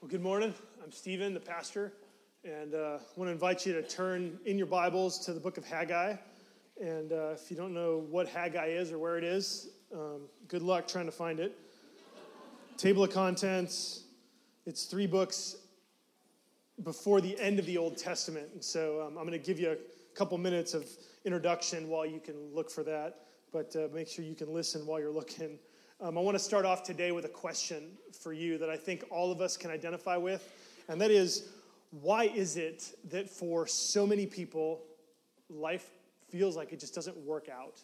[0.00, 0.54] Well, good morning.
[0.84, 1.92] I'm Stephen, the pastor,
[2.44, 5.58] and uh, I want to invite you to turn in your Bibles to the book
[5.58, 6.14] of Haggai.
[6.80, 10.62] And uh, if you don't know what Haggai is or where it is, um, good
[10.62, 11.58] luck trying to find it.
[12.76, 14.04] Table of contents.
[14.66, 15.56] It's three books
[16.84, 19.72] before the end of the Old Testament, and so um, I'm going to give you
[19.72, 20.88] a couple minutes of
[21.24, 23.24] introduction while you can look for that.
[23.52, 25.58] But uh, make sure you can listen while you're looking.
[26.00, 29.04] Um, I want to start off today with a question for you that I think
[29.10, 30.48] all of us can identify with,
[30.88, 31.48] and that is
[31.90, 34.84] why is it that for so many people,
[35.50, 35.90] life
[36.28, 37.80] feels like it just doesn't work out?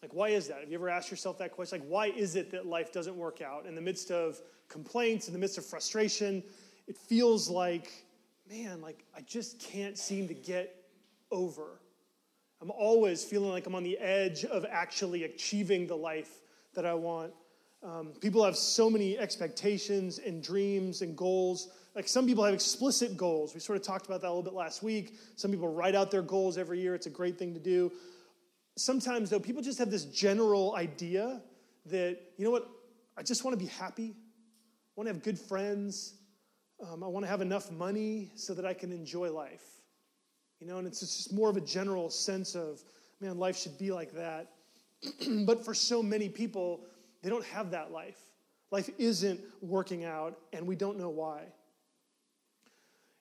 [0.00, 0.60] Like, why is that?
[0.60, 1.80] Have you ever asked yourself that question?
[1.80, 3.66] Like, why is it that life doesn't work out?
[3.66, 6.40] In the midst of complaints, in the midst of frustration,
[6.86, 7.90] it feels like,
[8.48, 10.84] man, like I just can't seem to get
[11.32, 11.80] over
[12.60, 16.40] I'm always feeling like I'm on the edge of actually achieving the life
[16.74, 17.32] that I want.
[17.82, 21.68] Um, people have so many expectations and dreams and goals.
[21.94, 23.54] Like some people have explicit goals.
[23.54, 25.16] We sort of talked about that a little bit last week.
[25.36, 26.94] Some people write out their goals every year.
[26.94, 27.92] It's a great thing to do.
[28.76, 31.40] Sometimes, though, people just have this general idea
[31.86, 32.68] that, you know what,
[33.16, 34.14] I just want to be happy.
[34.14, 36.14] I want to have good friends.
[36.86, 39.64] Um, I want to have enough money so that I can enjoy life.
[40.60, 42.82] You know, and it's just more of a general sense of,
[43.20, 44.52] man, life should be like that.
[45.44, 46.84] but for so many people,
[47.22, 48.18] they don't have that life.
[48.70, 51.44] Life isn't working out, and we don't know why.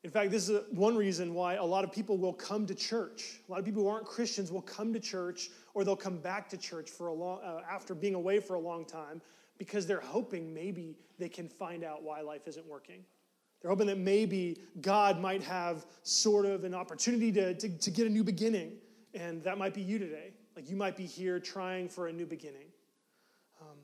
[0.03, 3.39] In fact, this is one reason why a lot of people will come to church.
[3.47, 6.47] A lot of people who aren't Christians will come to church, or they'll come back
[6.50, 9.22] to church for a long, uh, after being away for a long time,
[9.58, 13.03] because they're hoping maybe they can find out why life isn't working.
[13.66, 18.06] They're hoping that maybe God might have sort of an opportunity to, to, to get
[18.06, 18.74] a new beginning.
[19.16, 20.34] And that might be you today.
[20.56, 22.68] Like you might be here trying for a new beginning.
[23.60, 23.78] Um,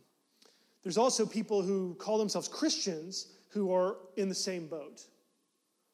[0.84, 5.02] there's also people who call themselves Christians who are in the same boat.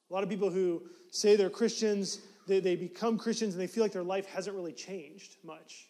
[0.09, 3.85] A lot of people who say they're Christians, they, they become Christians and they feel
[3.85, 5.87] like their life hasn't really changed much.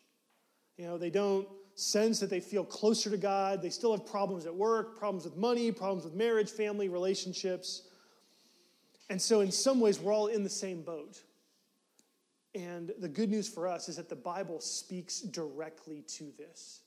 [0.78, 3.64] You know, they don't sense that they feel closer to God.
[3.64, 7.87] They still have problems at work, problems with money, problems with marriage, family, relationships.
[9.10, 11.22] And so, in some ways, we're all in the same boat.
[12.56, 16.82] And the good news for us is that the Bible speaks directly to this.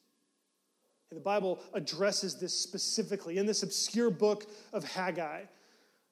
[1.10, 5.42] And the Bible addresses this specifically in this obscure book of Haggai,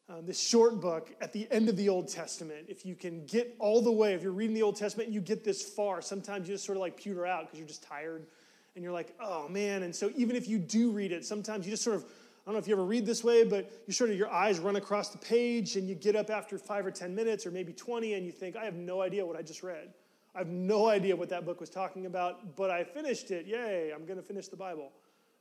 [0.08, 2.66] um, this short book at the end of the Old Testament.
[2.68, 5.20] If you can get all the way, if you're reading the Old Testament and you
[5.20, 8.26] get this far, sometimes you just sort of like pewter out because you're just tired
[8.74, 9.82] and you're like, oh man.
[9.82, 12.04] And so even if you do read it, sometimes you just sort of,
[12.48, 14.76] don't know if you ever read this way, but you sort of, your eyes run
[14.76, 18.14] across the page and you get up after five or 10 minutes or maybe 20
[18.14, 19.92] and you think, I have no idea what I just read.
[20.34, 23.44] I have no idea what that book was talking about, but I finished it.
[23.44, 24.92] Yay, I'm going to finish the Bible,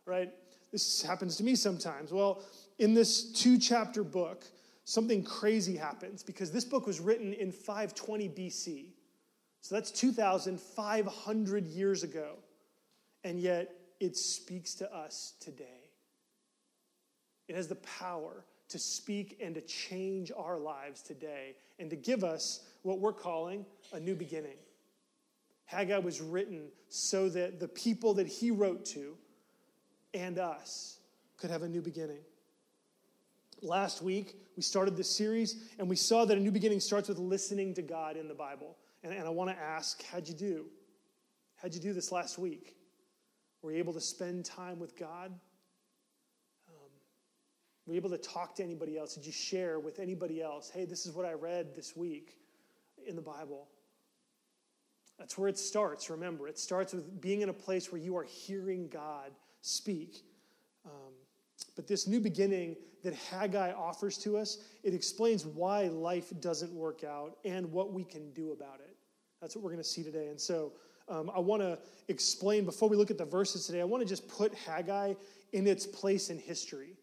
[0.06, 0.34] right?
[0.74, 2.12] This happens to me sometimes.
[2.12, 2.44] Well,
[2.78, 4.44] in this two chapter book,
[4.84, 8.88] something crazy happens because this book was written in 520 BC.
[9.62, 12.34] So that's 2,500 years ago
[13.24, 15.77] and yet it speaks to us today.
[17.48, 22.24] It has the power to speak and to change our lives today and to give
[22.24, 24.58] us what we're calling a new beginning.
[25.66, 29.18] Haggai was written so that the people that he wrote to
[30.14, 31.00] and us
[31.38, 32.20] could have a new beginning.
[33.62, 37.20] Last week, we started this series and we saw that a new beginning starts with
[37.20, 38.78] listening to God in the Bible.
[39.04, 40.66] And, and I want to ask, how'd you do?
[41.56, 42.76] How'd you do this last week?
[43.62, 45.34] Were you able to spend time with God?
[47.88, 49.16] Were you able to talk to anybody else?
[49.16, 50.70] Did you share with anybody else?
[50.70, 52.38] Hey, this is what I read this week
[53.08, 53.70] in the Bible.
[55.18, 56.50] That's where it starts, remember.
[56.50, 59.32] It starts with being in a place where you are hearing God
[59.62, 60.24] speak.
[60.86, 61.14] Um,
[61.78, 67.06] but this new beginning that Haggai offers to us, it explains why life doesn't work
[67.06, 68.98] out and what we can do about it.
[69.42, 70.28] That's what we're going to see today.
[70.28, 70.74] And so,
[71.10, 74.10] um, I want to explain, before we look at the verses today, I want to
[74.10, 75.14] just put Haggai
[75.54, 76.97] in its place in history,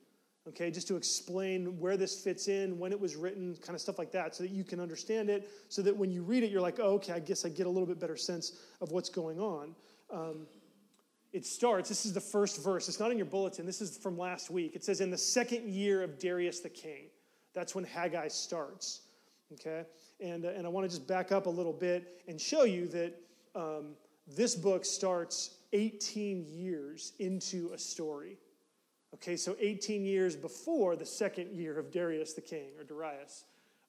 [0.49, 3.99] okay, just to explain where this fits in, when it was written, kind of stuff
[3.99, 6.61] like that, so that you can understand it, so that when you read it, you're
[6.61, 9.41] like, oh, okay, I guess I get a little bit better sense of what's going
[9.41, 9.75] on.
[10.11, 10.47] Um,
[11.33, 12.89] it starts, this is the first verse.
[12.89, 13.67] It's not in your bulletin.
[13.67, 14.77] This is from last week.
[14.77, 17.07] It says, In the second year of Darius the king.
[17.55, 19.01] That's when Haggai starts.
[19.53, 19.85] Okay?
[20.21, 22.87] And, uh, and I want to just back up a little bit and show you
[22.89, 23.15] that
[23.57, 23.95] um,
[24.27, 28.39] this book starts 18 years into a story.
[29.15, 33.45] Okay, so 18 years before the second year of Darius the king, or Darius.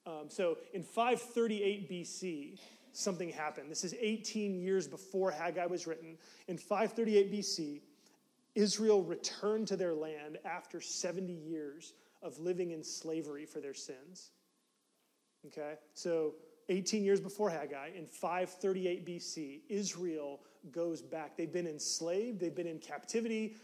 [0.05, 2.59] Um, so in 538 BC,
[2.93, 3.71] something happened.
[3.71, 6.17] This is 18 years before Haggai was written.
[6.47, 7.81] In 538 BC,
[8.53, 14.29] Israel returned to their land after 70 years of living in slavery for their sins.
[15.47, 15.73] Okay?
[15.95, 16.35] So
[16.69, 20.39] 18 years before Haggai, in 538 BC, Israel
[20.71, 21.37] goes back.
[21.37, 23.55] They've been enslaved, they've been in captivity.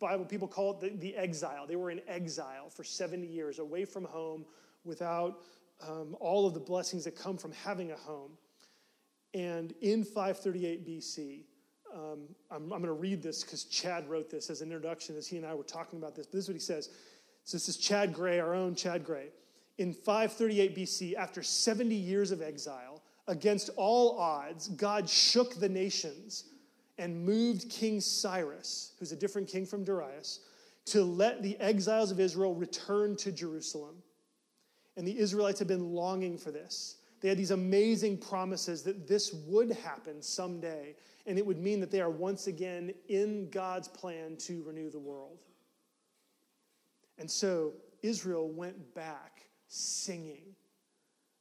[0.00, 1.66] Bible people call it the, the exile.
[1.66, 4.46] They were in exile for 70 years, away from home,
[4.84, 5.40] without
[5.86, 8.32] um, all of the blessings that come from having a home.
[9.34, 11.44] And in 538 BC,
[11.94, 15.26] um, I'm, I'm going to read this because Chad wrote this as an introduction as
[15.26, 16.26] he and I were talking about this.
[16.26, 16.88] But this is what he says.
[17.44, 19.28] So this is Chad Gray, our own Chad Gray
[19.78, 26.44] in 538 BC, after 70 years of exile, against all odds, God shook the nations
[26.98, 30.40] and moved King Cyrus, who's a different king from Darius,
[30.86, 33.96] to let the exiles of Israel return to Jerusalem.
[34.96, 36.96] And the Israelites had been longing for this.
[37.20, 40.96] They had these amazing promises that this would happen someday,
[41.26, 44.98] and it would mean that they are once again in God's plan to renew the
[44.98, 45.44] world.
[47.18, 50.54] And so Israel went back singing.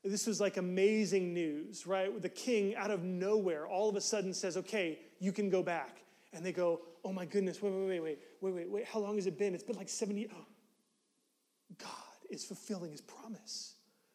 [0.04, 2.22] This was like amazing news, right?
[2.22, 5.98] The king, out of nowhere, all of a sudden says, Okay, you can go back.
[6.34, 8.86] And they go, Oh my goodness, wait, wait, wait, wait, wait, wait, wait.
[8.86, 9.54] How long has it been?
[9.54, 10.30] It's been like 70.
[10.34, 10.46] Oh.
[11.78, 11.90] God
[12.30, 13.74] is fulfilling his promise.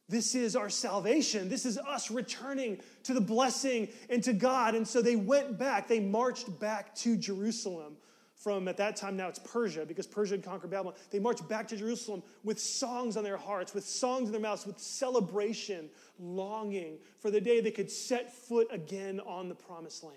[0.09, 1.49] This is our salvation.
[1.49, 4.75] This is us returning to the blessing and to God.
[4.75, 7.97] And so they went back, they marched back to Jerusalem
[8.43, 10.95] from at that time now it's Persia because Persia had conquered Babylon.
[11.11, 14.67] They marched back to Jerusalem with songs on their hearts, with songs in their mouths,
[14.67, 20.17] with celebration, longing for the day they could set foot again on the promised land,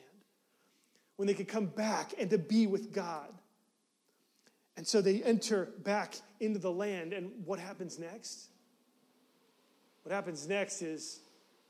[1.18, 3.30] when they could come back and to be with God.
[4.78, 8.50] And so they enter back into the land, and what happens next?
[10.04, 11.22] What happens next is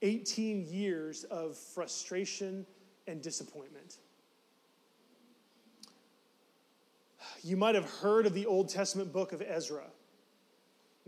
[0.02, 2.66] 18 years of frustration
[3.08, 3.98] and disappointment.
[7.46, 9.84] You might have heard of the Old Testament book of Ezra.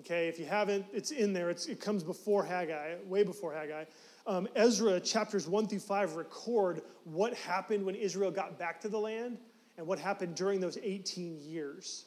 [0.02, 1.50] Okay, if you haven't, it's in there.
[1.50, 3.86] It's, it comes before Haggai, way before Haggai.
[4.28, 9.00] Um, Ezra chapters 1 through 5 record what happened when Israel got back to the
[9.00, 9.40] land
[9.80, 12.06] and what happened during those 18 years.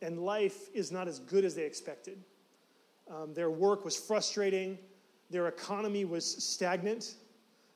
[0.00, 2.16] And life is not as good as they expected.
[3.10, 4.78] Um, their work was frustrating,
[5.28, 7.16] their economy was stagnant,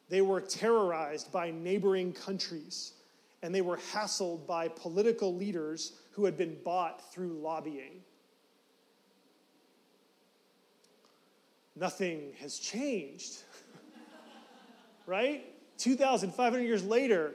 [0.08, 2.94] they were terrorized by neighboring countries
[3.42, 8.02] and they were hassled by political leaders who had been bought through lobbying.
[11.74, 13.42] Nothing has changed,
[15.06, 15.44] right?
[15.78, 17.34] 2,500 years later,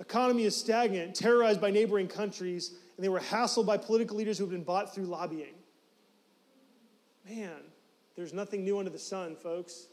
[0.00, 4.44] economy is stagnant, terrorized by neighboring countries, and they were hassled by political leaders who
[4.44, 5.54] had been bought through lobbying.
[7.28, 7.60] Man,
[8.16, 9.86] there's nothing new under the sun, folks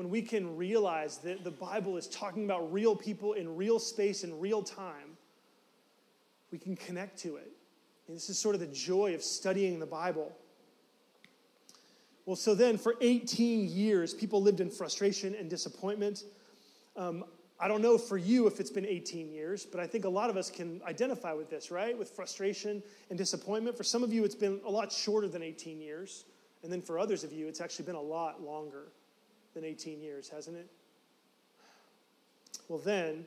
[0.00, 4.24] when we can realize that the Bible is talking about real people in real space
[4.24, 5.18] in real time,
[6.50, 7.52] we can connect to it.
[8.08, 10.34] And this is sort of the joy of studying the Bible.
[12.24, 16.24] Well, so then for 18 years, people lived in frustration and disappointment.
[16.96, 17.22] Um,
[17.60, 20.30] I don't know for you if it's been 18 years, but I think a lot
[20.30, 21.98] of us can identify with this, right?
[21.98, 23.76] With frustration and disappointment.
[23.76, 26.24] For some of you, it's been a lot shorter than 18 years.
[26.62, 28.92] And then for others of you, it's actually been a lot longer
[29.54, 30.70] than 18 years, hasn't it?
[32.68, 33.24] Well, then,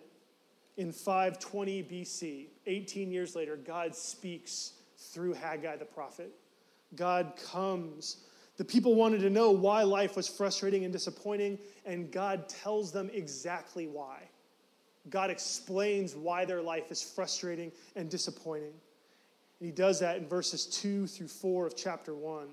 [0.78, 6.34] in 520 BC, 18 years later, God speaks through Haggai the prophet.
[6.96, 8.18] God comes.
[8.58, 13.10] The people wanted to know why life was frustrating and disappointing, and God tells them
[13.14, 14.20] exactly why.
[15.10, 18.74] God explains why their life is frustrating and disappointing.
[19.60, 22.48] And he does that in verses 2 through 4 of chapter 1.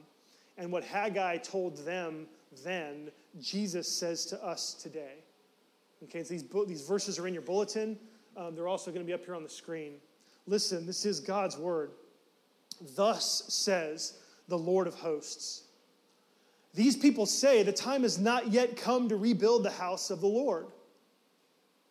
[0.59, 2.27] And what Haggai told them
[2.65, 5.25] then, Jesus says to us today.
[6.05, 7.99] Okay, so these, these verses are in your bulletin.
[8.37, 9.95] Um, they're also going to be up here on the screen.
[10.47, 11.93] Listen, this is God's word.
[12.97, 15.65] Thus says the Lord of hosts.
[16.75, 20.27] These people say the time has not yet come to rebuild the house of the
[20.27, 20.67] Lord.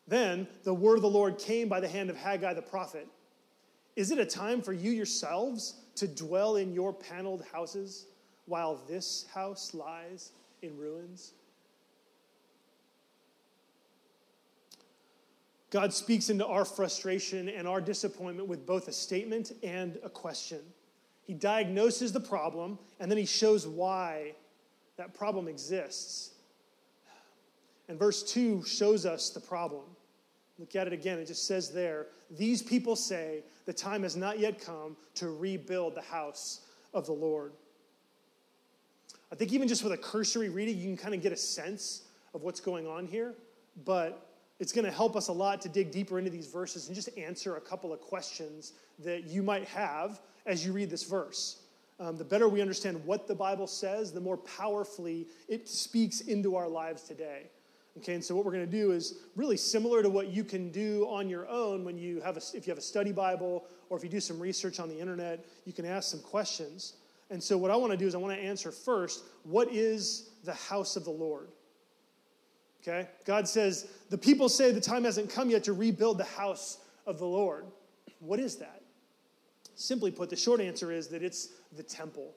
[0.08, 3.08] Then the word of the Lord came by the hand of Haggai the prophet.
[3.96, 8.08] Is it a time for you yourselves to dwell in your paneled houses
[8.46, 11.34] while this house lies in ruins?
[15.70, 20.62] God speaks into our frustration and our disappointment with both a statement and a question.
[21.22, 24.34] He diagnoses the problem and then he shows why
[24.98, 26.32] that problem exists.
[27.88, 29.84] And verse 2 shows us the problem.
[30.58, 31.20] Look at it again.
[31.20, 35.96] It just says there, These people say the time has not yet come to rebuild
[35.96, 36.62] the house
[36.94, 37.54] of the Lord.
[39.32, 42.04] I think even just with a cursory reading, you can kind of get a sense
[42.34, 43.36] of what's going on here.
[43.86, 44.26] But
[44.60, 47.10] it's going to help us a lot to dig deeper into these verses and just
[47.18, 51.62] answer a couple of questions that you might have as you read this verse.
[52.00, 56.56] Um, the better we understand what the Bible says, the more powerfully it speaks into
[56.56, 57.44] our lives today.
[57.98, 60.72] Okay, and so what we're going to do is really similar to what you can
[60.72, 63.98] do on your own when you have a, if you have a study Bible or
[63.98, 66.94] if you do some research on the internet, you can ask some questions.
[67.30, 70.32] And so what I want to do is I want to answer first, what is
[70.44, 71.50] the house of the Lord?
[72.82, 73.08] Okay?
[73.26, 77.20] God says, the people say the time hasn't come yet to rebuild the house of
[77.20, 77.66] the Lord.
[78.20, 78.82] What is that?
[79.76, 82.34] Simply put, the short answer is that it's the temple.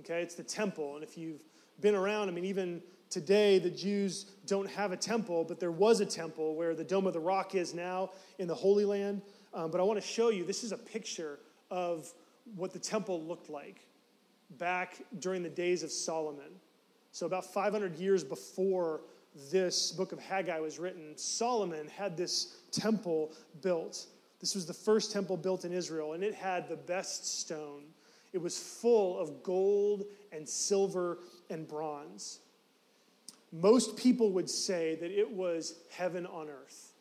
[0.00, 0.94] Okay, it's the temple.
[0.94, 1.42] And if you've
[1.80, 6.00] been around, I mean, even today, the Jews don't have a temple, but there was
[6.00, 9.20] a temple where the Dome of the Rock is now in the Holy Land.
[9.52, 11.38] Um, but I want to show you this is a picture
[11.70, 12.10] of
[12.56, 13.86] what the temple looked like
[14.58, 16.50] back during the days of Solomon.
[17.12, 19.02] So, about 500 years before
[19.50, 24.06] this book of Haggai was written, Solomon had this temple built.
[24.40, 27.82] This was the first temple built in Israel, and it had the best stone.
[28.32, 32.40] It was full of gold and silver and bronze.
[33.52, 36.92] Most people would say that it was heaven on earth.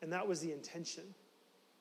[0.00, 1.04] And that was the intention.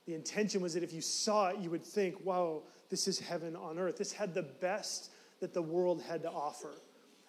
[0.05, 3.55] The intention was that if you saw it, you would think, wow, this is heaven
[3.55, 3.97] on earth.
[3.97, 6.74] This had the best that the world had to offer,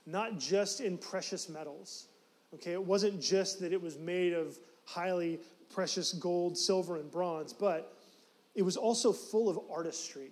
[0.05, 2.07] not just in precious metals.
[2.55, 5.41] Okay, it wasn't just that it was made of highly
[5.71, 7.97] precious gold, silver, and bronze, but
[8.55, 10.31] it was also full of artistry.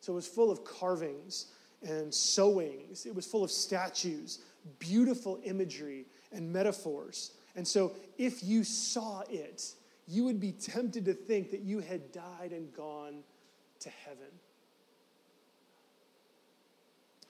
[0.00, 1.46] So it was full of carvings
[1.82, 4.40] and sewings, it was full of statues,
[4.78, 7.32] beautiful imagery, and metaphors.
[7.56, 9.72] And so if you saw it,
[10.06, 13.22] you would be tempted to think that you had died and gone
[13.80, 14.28] to heaven.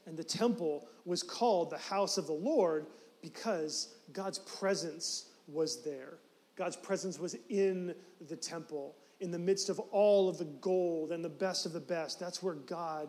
[0.06, 2.86] And the temple was called the house of the Lord
[3.20, 6.14] because God's presence was there.
[6.56, 7.94] God's presence was in
[8.28, 11.80] the temple, in the midst of all of the gold and the best of the
[11.80, 12.18] best.
[12.18, 13.08] That's where God,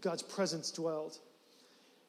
[0.00, 1.18] God's presence dwelled.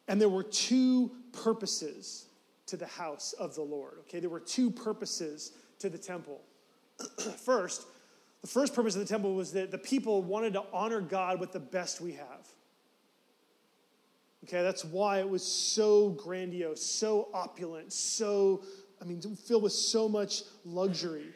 [0.08, 2.28] And there were two purposes
[2.68, 3.98] to the house of the Lord.
[4.02, 6.42] Okay, there were two purposes to the temple.
[7.46, 7.86] first,
[8.42, 11.52] the first purpose of the temple was that the people wanted to honor God with
[11.52, 12.48] the best we have.
[14.44, 18.64] Okay, that's why it was so grandiose, so opulent, so,
[19.02, 21.34] I mean, filled with so much luxury.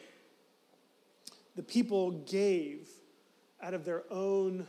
[1.56, 2.88] The people gave
[3.60, 4.66] out of their own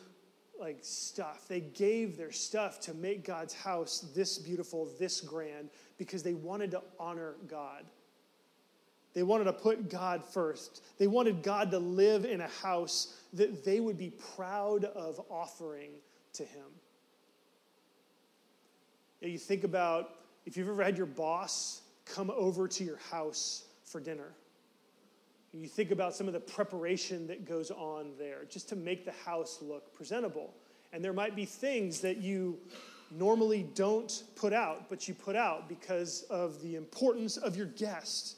[0.59, 1.47] like stuff.
[1.47, 6.71] They gave their stuff to make God's house this beautiful, this grand, because they wanted
[6.71, 7.85] to honor God.
[9.13, 10.83] They wanted to put God first.
[10.97, 15.91] They wanted God to live in a house that they would be proud of offering
[16.33, 16.65] to Him.
[19.21, 20.15] You think about
[20.45, 24.33] if you've ever had your boss come over to your house for dinner.
[25.53, 29.11] You think about some of the preparation that goes on there just to make the
[29.11, 30.53] house look presentable.
[30.93, 32.57] And there might be things that you
[33.11, 38.37] normally don't put out, but you put out because of the importance of your guest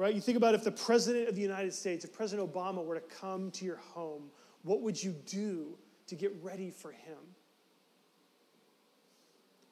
[0.00, 0.14] right?
[0.14, 3.06] You think about if the President of the United States, if President Obama were to
[3.20, 4.30] come to your home,
[4.62, 5.76] what would you do
[6.06, 7.18] to get ready for him?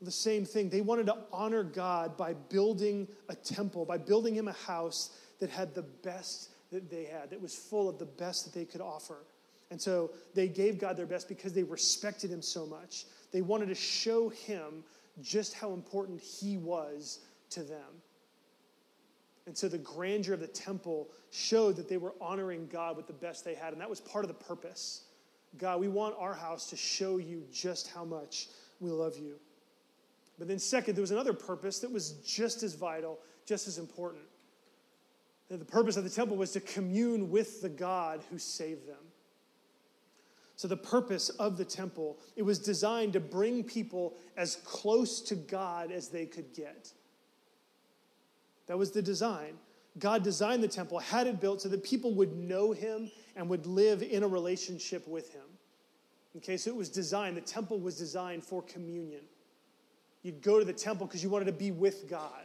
[0.03, 0.69] The same thing.
[0.69, 5.49] They wanted to honor God by building a temple, by building him a house that
[5.49, 8.83] had the best that they had, that was full of the best that they could
[8.83, 9.25] offer.
[9.71, 13.07] And so they gave God their best because they respected him so much.
[13.33, 14.85] They wanted to show him
[15.23, 17.21] just how important he was
[17.51, 18.03] to them.
[19.49, 23.14] And so the grandeur of the temple showed that they were honoring God with the
[23.14, 23.73] best they had.
[23.73, 25.05] And that was part of the purpose.
[25.57, 29.37] God, we want our house to show you just how much we love you.
[30.38, 34.25] But then, second, there was another purpose that was just as vital, just as important.
[35.49, 38.97] The purpose of the temple was to commune with the God who saved them.
[40.57, 45.37] So the purpose of the temple, it was designed to bring people as close to
[45.37, 46.93] God as they could get.
[48.69, 49.55] That was the design.
[49.99, 53.67] God designed the temple, had it built so that people would know him and would
[53.67, 55.43] live in a relationship with him.
[56.37, 59.23] Okay, so it was designed, the temple was designed for communion.
[60.23, 62.45] You'd go to the temple because you wanted to be with God.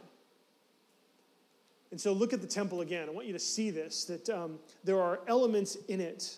[1.90, 3.08] And so look at the temple again.
[3.08, 6.36] I want you to see this that um, there are elements in it.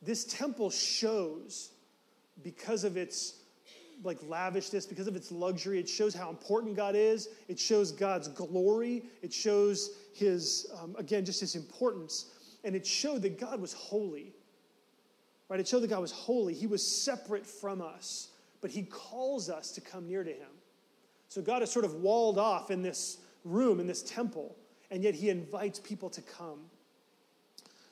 [0.00, 1.70] This temple shows,
[2.42, 3.34] because of its
[4.02, 5.78] like lavishness, because of its luxury.
[5.78, 7.28] It shows how important God is.
[7.48, 9.04] It shows God's glory.
[9.22, 12.26] It shows his, um, again, just his importance.
[12.64, 14.34] And it showed that God was holy.
[15.48, 15.60] Right?
[15.60, 16.54] It showed that God was holy.
[16.54, 18.28] He was separate from us,
[18.60, 20.50] but he calls us to come near to him.
[21.28, 24.56] So God is sort of walled off in this room, in this temple,
[24.90, 26.60] and yet he invites people to come.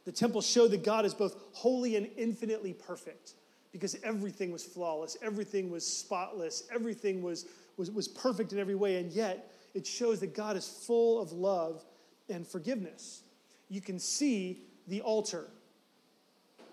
[0.05, 3.35] The temple showed that God is both holy and infinitely perfect
[3.75, 8.99] because everything was flawless, everything was spotless, everything was, was, was perfect in every way,
[9.01, 11.85] and yet it shows that God is full of love
[12.29, 13.25] and forgiveness.
[13.69, 15.49] You can see the altar,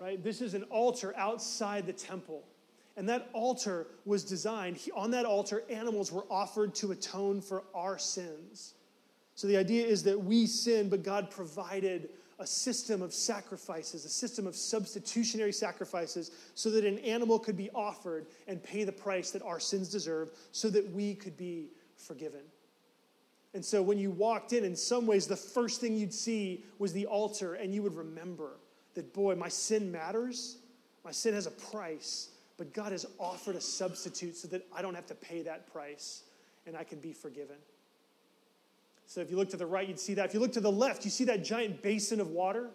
[0.00, 0.22] right?
[0.22, 2.44] This is an altar outside the temple.
[2.96, 7.98] And that altar was designed, on that altar, animals were offered to atone for our
[7.98, 8.74] sins.
[9.34, 12.10] So the idea is that we sin, but God provided
[12.42, 17.70] a system of sacrifices, a system of substitutionary sacrifices, so that an animal could be
[17.70, 22.42] offered and pay the price that our sins deserve, so that we could be forgiven.
[23.54, 26.92] And so when you walked in, in some ways, the first thing you'd see was
[26.92, 28.58] the altar, and you would remember
[28.94, 30.56] that, boy, my sin matters.
[31.04, 34.94] My sin has a price, but God has offered a substitute so that I don't
[34.94, 36.22] have to pay that price
[36.66, 37.56] and I can be forgiven.
[39.06, 40.26] So if you look to the right, you'd see that.
[40.26, 42.70] If you look to the left, you see that giant basin of water.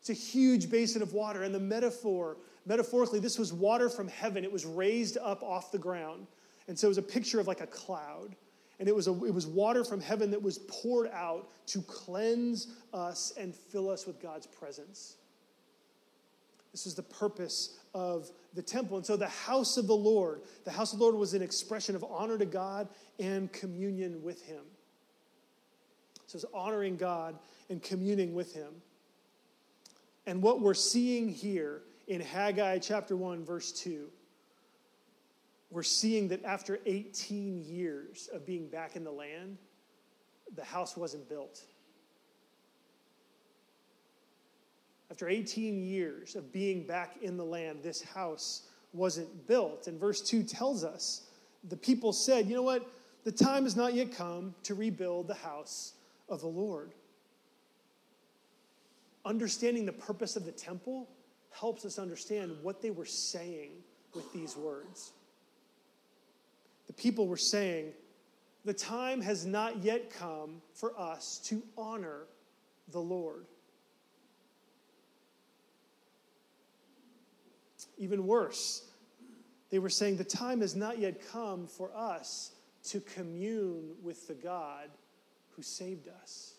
[0.00, 1.44] It's a huge basin of water.
[1.44, 4.42] And the metaphor, metaphorically, this was water from heaven.
[4.42, 6.26] It was raised up off the ground.
[6.66, 8.34] And so it was a picture of like a cloud.
[8.80, 12.68] And it was, a, it was water from heaven that was poured out to cleanse
[12.92, 15.18] us and fill us with God's presence.
[16.72, 18.96] This is the purpose of the temple.
[18.96, 21.94] And so the house of the Lord, the house of the Lord was an expression
[21.94, 22.88] of honor to God
[23.20, 24.64] and communion with Him.
[26.34, 28.72] It's honoring God and communing with Him.
[30.26, 34.08] And what we're seeing here in Haggai chapter 1, verse 2,
[35.70, 39.56] we're seeing that after 18 years of being back in the land,
[40.54, 41.62] the house wasn't built.
[45.10, 49.86] After 18 years of being back in the land, this house wasn't built.
[49.86, 51.22] And verse 2 tells us
[51.68, 52.88] the people said, You know what?
[53.24, 55.94] The time has not yet come to rebuild the house
[56.28, 56.92] of the Lord.
[59.24, 61.08] Understanding the purpose of the temple
[61.50, 63.70] helps us understand what they were saying
[64.14, 65.12] with these words.
[66.86, 67.92] The people were saying,
[68.64, 72.26] The time has not yet come for us to honor
[72.90, 73.46] the Lord.
[77.98, 78.88] Even worse,
[79.70, 82.52] they were saying the time has not yet come for us
[82.84, 84.88] to commune with the God
[85.56, 86.54] who saved us.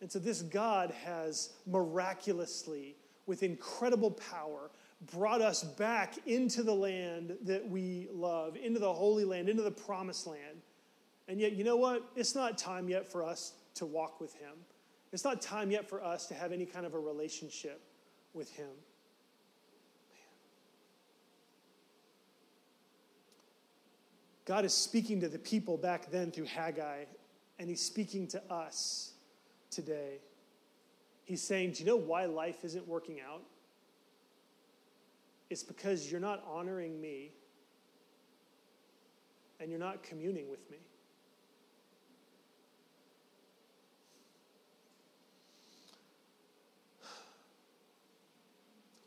[0.00, 2.96] And so, this God has miraculously,
[3.26, 4.70] with incredible power,
[5.12, 9.70] brought us back into the land that we love, into the Holy Land, into the
[9.70, 10.62] promised land.
[11.28, 12.08] And yet, you know what?
[12.16, 14.54] It's not time yet for us to walk with Him.
[15.12, 17.80] It's not time yet for us to have any kind of a relationship
[18.34, 18.70] with Him.
[24.48, 27.04] God is speaking to the people back then through Haggai,
[27.58, 29.12] and He's speaking to us
[29.70, 30.20] today.
[31.26, 33.42] He's saying, Do you know why life isn't working out?
[35.50, 37.32] It's because you're not honoring me
[39.60, 40.78] and you're not communing with me.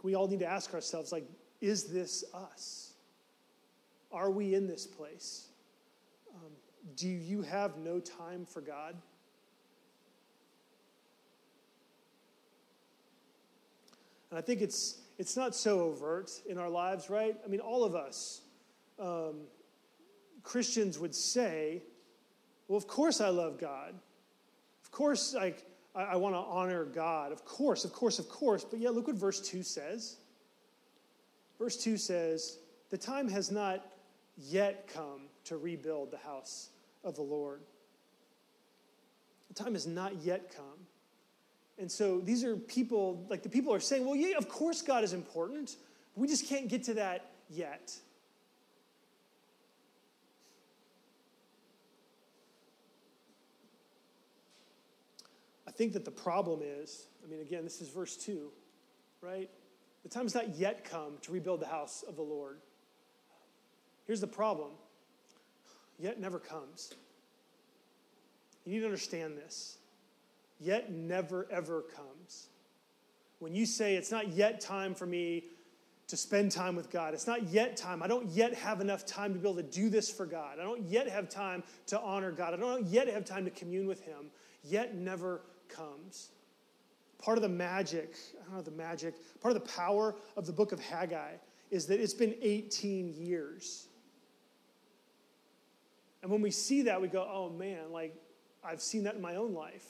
[0.04, 1.26] We all need to ask ourselves, like,
[1.62, 2.91] is this us?
[4.12, 5.48] Are we in this place?
[6.36, 6.52] Um,
[6.96, 8.96] do you have no time for God?
[14.30, 17.36] And I think it's, it's not so overt in our lives, right?
[17.44, 18.42] I mean, all of us,
[18.98, 19.42] um,
[20.44, 21.84] Christians would say,
[22.68, 23.94] well, of course I love God.
[24.84, 25.54] Of course I,
[25.94, 27.34] I want to honor God.
[27.34, 28.64] Of course, of course, of course.
[28.64, 30.18] But yeah, look what verse 2 says.
[31.60, 33.86] Verse 2 says, The time has not
[34.50, 36.70] yet come to rebuild the house
[37.04, 37.62] of the Lord.
[39.48, 40.88] The time has not yet come.
[41.78, 45.04] And so these are people, like the people are saying, well, yeah, of course God
[45.04, 45.76] is important.
[46.16, 47.94] We just can't get to that yet.
[55.68, 58.52] I think that the problem is, I mean, again, this is verse 2,
[59.22, 59.50] right?
[60.04, 62.60] The time has not yet come to rebuild the house of the Lord.
[64.12, 64.72] Here's the problem
[65.98, 66.96] yet never comes.
[68.66, 69.78] You need to understand this.
[70.60, 72.48] Yet never, ever comes.
[73.40, 75.46] When you say it's not yet time for me
[76.10, 78.04] to spend time with God, it's not yet time.
[78.04, 80.60] I don't yet have enough time to be able to do this for God.
[80.60, 82.54] I don't yet have time to honor God.
[82.54, 84.26] I don't yet have time to commune with Him.
[84.62, 86.32] Yet never comes.
[87.18, 90.52] Part of the magic, I don't know the magic, part of the power of the
[90.52, 91.32] book of Haggai
[91.70, 93.88] is that it's been 18 years
[96.22, 98.16] And when we see that, we go, oh man, like
[98.64, 99.86] I've seen that in my own life.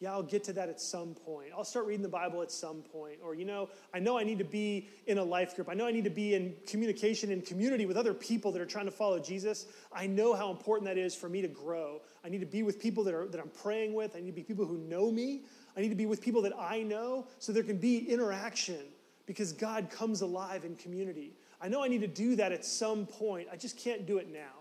[0.00, 1.50] Yeah, I'll get to that at some point.
[1.54, 3.18] I'll start reading the Bible at some point.
[3.22, 5.68] Or, you know, I know I need to be in a life group.
[5.68, 8.66] I know I need to be in communication and community with other people that are
[8.66, 9.66] trying to follow Jesus.
[9.92, 12.00] I know how important that is for me to grow.
[12.24, 14.16] I need to be with people that, are, that I'm praying with.
[14.16, 15.42] I need to be people who know me.
[15.76, 18.80] I need to be with people that I know so there can be interaction
[19.26, 21.34] because God comes alive in community.
[21.60, 23.48] I know I need to do that at some point.
[23.52, 24.59] I just can't do it now.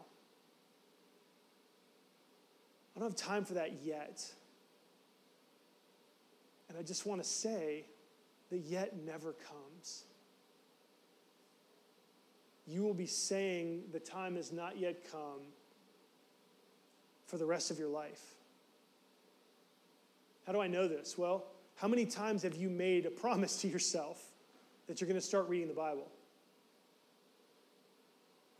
[2.99, 4.29] I don't have time for that yet.
[6.67, 7.85] And I just want to say
[8.49, 10.03] that yet never comes.
[12.67, 15.39] You will be saying the time has not yet come
[17.25, 18.21] for the rest of your life.
[20.45, 21.17] How do I know this?
[21.17, 24.21] Well, how many times have you made a promise to yourself
[24.87, 26.09] that you're going to start reading the Bible?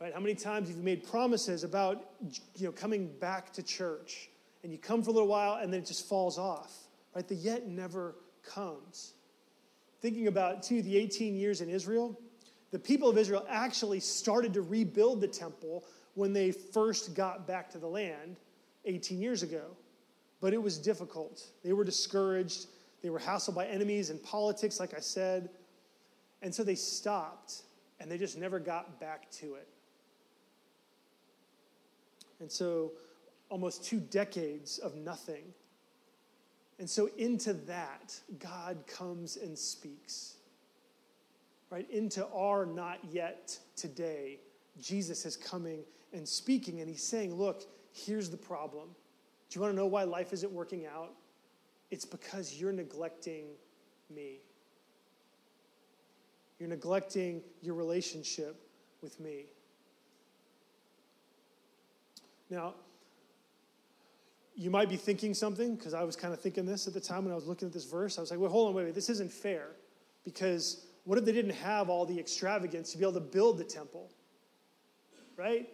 [0.00, 0.14] Right?
[0.14, 2.12] How many times have you made promises about
[2.56, 4.30] you know, coming back to church
[4.62, 6.72] and you come for a little while and then it just falls off?
[7.14, 7.26] Right?
[7.28, 9.12] The yet never comes.
[10.00, 12.18] Thinking about, too, the 18 years in Israel,
[12.70, 15.84] the people of Israel actually started to rebuild the temple
[16.14, 18.38] when they first got back to the land
[18.86, 19.76] 18 years ago.
[20.40, 21.42] But it was difficult.
[21.62, 22.68] They were discouraged.
[23.02, 25.50] They were hassled by enemies and politics, like I said.
[26.40, 27.62] And so they stopped
[27.98, 29.68] and they just never got back to it.
[32.40, 32.92] And so,
[33.48, 35.52] almost two decades of nothing
[36.80, 40.36] and so, into that, God comes and speaks.
[41.68, 41.88] Right?
[41.90, 44.38] Into our not yet today,
[44.80, 45.80] Jesus is coming
[46.14, 48.88] and speaking, and he's saying, Look, here's the problem.
[49.50, 51.12] Do you want to know why life isn't working out?
[51.90, 53.48] It's because you're neglecting
[54.08, 54.38] me.
[56.58, 58.56] You're neglecting your relationship
[59.02, 59.44] with me.
[62.50, 62.74] Now,
[64.54, 67.24] you might be thinking something, because I was kind of thinking this at the time
[67.24, 68.18] when I was looking at this verse.
[68.18, 69.68] I was like, wait, hold on, wait, wait, this isn't fair.
[70.24, 73.64] Because what if they didn't have all the extravagance to be able to build the
[73.64, 74.10] temple?
[75.36, 75.68] Right?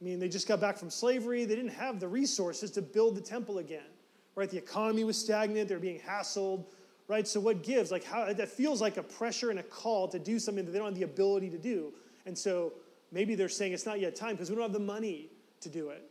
[0.00, 1.44] I mean, they just got back from slavery.
[1.44, 3.86] They didn't have the resources to build the temple again.
[4.34, 4.50] Right?
[4.50, 5.68] The economy was stagnant.
[5.68, 6.64] They were being hassled.
[7.06, 7.28] Right?
[7.28, 7.92] So what gives?
[7.92, 10.78] Like how that feels like a pressure and a call to do something that they
[10.78, 11.92] don't have the ability to do.
[12.26, 12.72] And so
[13.12, 15.28] maybe they're saying it's not yet time because we don't have the money
[15.60, 16.10] to do it.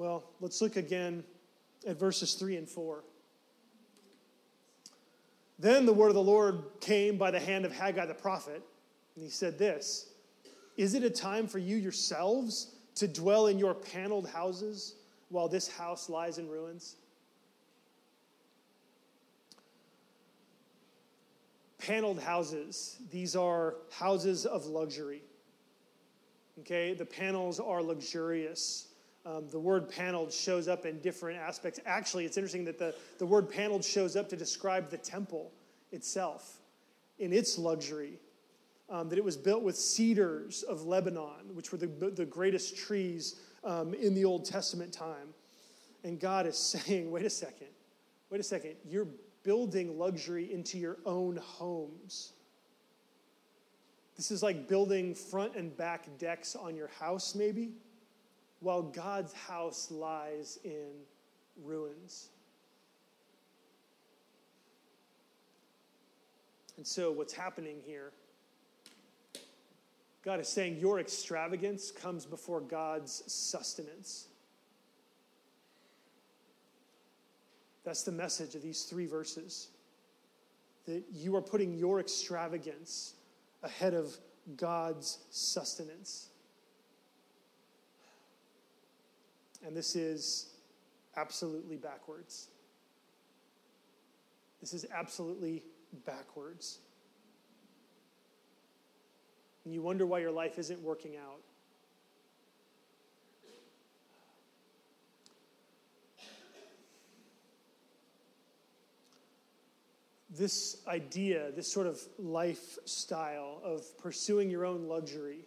[0.00, 1.22] Well, let's look again
[1.86, 3.04] at verses 3 and 4.
[5.58, 8.62] Then the word of the Lord came by the hand of Haggai the prophet,
[9.14, 10.14] and he said this
[10.78, 14.94] Is it a time for you yourselves to dwell in your paneled houses
[15.28, 16.96] while this house lies in ruins?
[21.76, 25.20] Paneled houses, these are houses of luxury.
[26.60, 28.86] Okay, the panels are luxurious.
[29.26, 31.78] Um, the word paneled shows up in different aspects.
[31.84, 35.52] Actually, it's interesting that the, the word paneled shows up to describe the temple
[35.92, 36.58] itself
[37.18, 38.18] in its luxury.
[38.88, 43.38] Um, that it was built with cedars of Lebanon, which were the, the greatest trees
[43.62, 45.32] um, in the Old Testament time.
[46.02, 46.56] And God is
[46.86, 47.68] saying, wait a second,
[48.30, 49.06] wait a second, you're
[49.44, 52.32] building luxury into your own homes.
[54.16, 57.70] This is like building front and back decks on your house, maybe
[58.60, 60.90] while God's house lies in
[61.62, 62.28] ruins.
[66.76, 68.12] And so, what's happening here?
[70.22, 74.28] God is saying your extravagance comes before God's sustenance.
[77.84, 79.68] That's the message of these three verses.
[80.86, 83.14] That you are putting your extravagance
[83.62, 84.16] ahead of
[84.56, 86.29] God's sustenance.
[89.66, 90.50] And this is
[91.16, 92.48] absolutely backwards.
[94.60, 95.62] This is absolutely
[96.06, 96.78] backwards.
[99.64, 101.40] And you wonder why your life isn't working out.
[110.32, 115.44] This idea, this sort of lifestyle of pursuing your own luxury,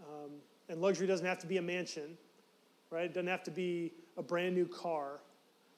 [0.00, 0.30] um,
[0.68, 2.16] and luxury doesn't have to be a mansion
[2.90, 3.04] right?
[3.04, 5.20] It doesn't have to be a brand new car.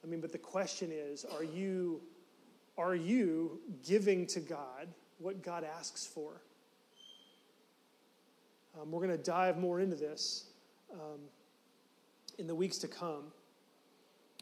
[0.02, 2.00] I mean, but the question is, are you
[2.76, 4.86] are you giving to God
[5.18, 6.42] what God asks for?
[8.80, 10.44] Um, we're going to dive more into this
[10.92, 11.18] um,
[12.38, 13.24] in the weeks to come.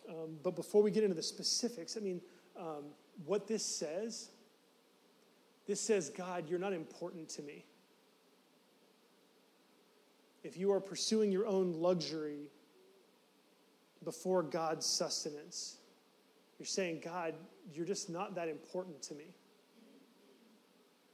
[0.06, 2.20] Um, but before we get into the specifics, I mean,
[2.60, 2.84] um,
[3.24, 4.28] what this says,
[5.66, 7.64] this says, God, you're not important to me.
[10.46, 12.48] if you are pursuing your own luxury
[14.06, 15.78] before God's sustenance,
[16.60, 17.34] you're saying, God,
[17.74, 19.34] you're just not that important to me.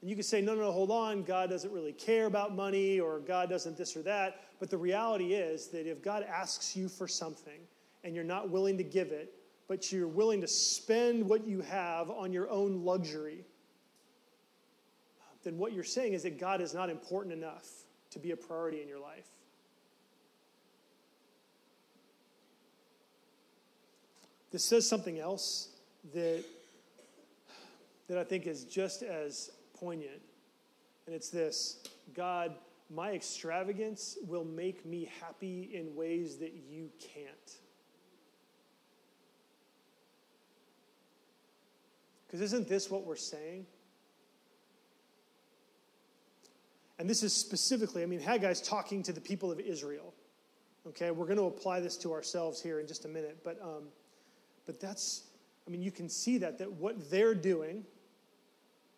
[0.02, 1.22] And you can say, no, no, no, hold on.
[1.22, 4.42] God doesn't really care about money or God doesn't this or that.
[4.60, 7.60] But the reality is that if God asks you for something
[8.04, 9.32] and you're not willing to give it,
[9.68, 13.46] but you're willing to spend what you have on your own luxury,
[15.44, 17.66] then what you're saying is that God is not important enough
[18.10, 19.28] to be a priority in your life.
[24.52, 25.70] This says something else
[26.12, 26.44] that,
[28.08, 30.20] that I think is just as poignant.
[31.06, 31.82] And it's this
[32.14, 32.54] God,
[32.90, 37.56] my extravagance will make me happy in ways that you can't.
[42.26, 43.66] Because isn't this what we're saying?
[46.98, 50.14] And this is specifically, I mean, Haggai's talking to the people of Israel.
[50.86, 53.84] Okay, we're going to apply this to ourselves here in just a minute, but um,
[54.66, 55.24] but that's,
[55.66, 57.84] I mean, you can see that, that what they're doing,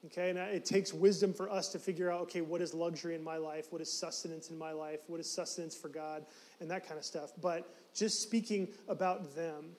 [0.06, 3.24] okay, and it takes wisdom for us to figure out, okay, what is luxury in
[3.24, 3.66] my life?
[3.70, 5.00] What is sustenance in my life?
[5.06, 6.24] What is sustenance for God?
[6.60, 7.32] And that kind of stuff.
[7.40, 9.76] But just speaking about them,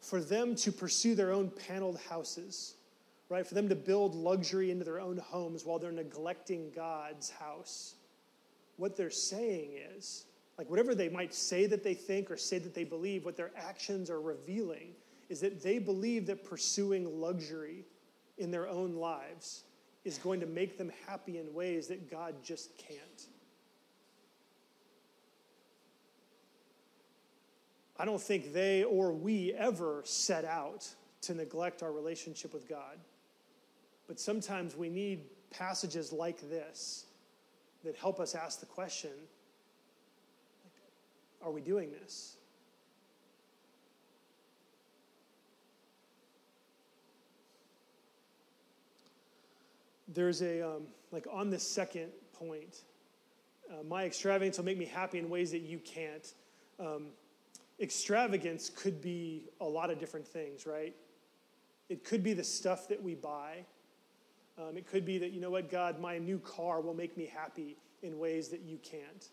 [0.00, 2.74] for them to pursue their own paneled houses,
[3.28, 3.46] right?
[3.46, 7.94] For them to build luxury into their own homes while they're neglecting God's house.
[8.76, 10.24] What they're saying is,
[10.58, 13.52] like whatever they might say that they think or say that they believe, what their
[13.56, 14.90] actions are revealing
[15.28, 17.84] is that they believe that pursuing luxury
[18.38, 19.62] in their own lives
[20.04, 23.26] is going to make them happy in ways that God just can't.
[27.96, 30.88] I don't think they or we ever set out
[31.22, 32.98] to neglect our relationship with God.
[34.06, 37.06] But sometimes we need passages like this
[37.84, 39.10] that help us ask the question
[41.42, 42.36] are we doing this?
[50.08, 52.82] There's a, um, like on the second point,
[53.70, 56.32] uh, my extravagance will make me happy in ways that you can't.
[56.80, 57.08] Um,
[57.78, 60.94] extravagance could be a lot of different things, right?
[61.88, 63.64] It could be the stuff that we buy.
[64.58, 67.30] Um, it could be that, you know what, God, my new car will make me
[67.32, 69.28] happy in ways that you can't.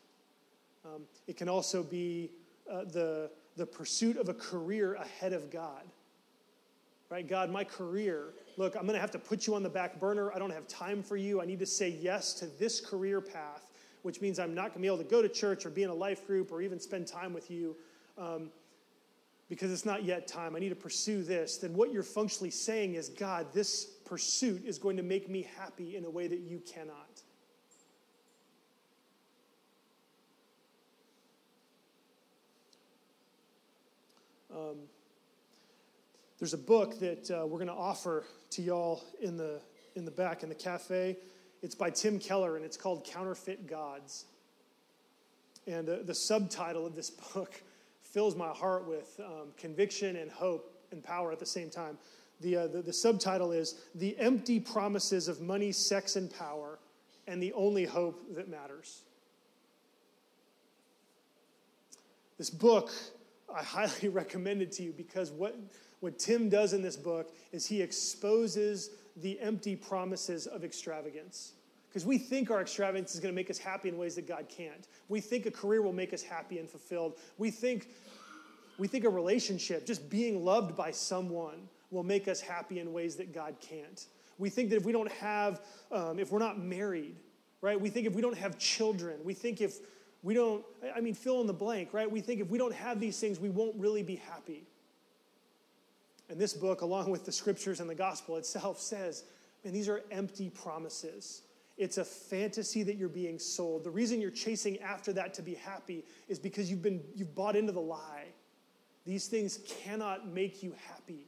[0.85, 2.31] Um, it can also be
[2.71, 5.83] uh, the, the pursuit of a career ahead of God.
[7.09, 7.27] Right?
[7.27, 10.31] God, my career, look, I'm going to have to put you on the back burner.
[10.33, 11.41] I don't have time for you.
[11.41, 13.71] I need to say yes to this career path,
[14.01, 15.89] which means I'm not going to be able to go to church or be in
[15.89, 17.75] a life group or even spend time with you
[18.17, 18.49] um,
[19.49, 20.55] because it's not yet time.
[20.55, 21.57] I need to pursue this.
[21.57, 25.95] Then what you're functionally saying is, God, this pursuit is going to make me happy
[25.95, 27.21] in a way that you cannot.
[34.55, 34.77] Um,
[36.39, 39.59] there's a book that uh, we're going to offer to y'all in the,
[39.95, 41.17] in the back in the cafe.
[41.61, 44.25] It's by Tim Keller and it's called Counterfeit Gods.
[45.67, 47.61] And uh, the subtitle of this book
[48.03, 51.97] fills my heart with um, conviction and hope and power at the same time.
[52.39, 56.79] The, uh, the, the subtitle is The Empty Promises of Money, Sex, and Power,
[57.27, 59.01] and the Only Hope That Matters.
[62.37, 62.91] This book
[63.55, 65.57] I highly recommend it to you because what,
[66.01, 71.53] what Tim does in this book is he exposes the empty promises of extravagance.
[71.87, 74.47] Because we think our extravagance is going to make us happy in ways that God
[74.49, 74.87] can't.
[75.07, 77.17] We think a career will make us happy and fulfilled.
[77.37, 77.87] We think,
[78.77, 83.15] we think a relationship, just being loved by someone, will make us happy in ways
[83.15, 84.07] that God can't.
[84.37, 87.15] We think that if we don't have, um, if we're not married,
[87.61, 87.79] right?
[87.79, 89.77] We think if we don't have children, we think if
[90.25, 92.09] we don't, I mean, fill in the blank, right?
[92.09, 94.63] We think if we don't have these things, we won't really be happy.
[96.29, 99.23] And this book, along with the scriptures and the gospel itself, says,
[99.63, 101.43] man, these are empty promises.
[101.77, 103.83] It's a fantasy that you're being sold.
[103.83, 107.55] The reason you're chasing after that to be happy is because you've been you've bought
[107.55, 108.25] into the lie.
[109.05, 111.27] These things cannot make you happy.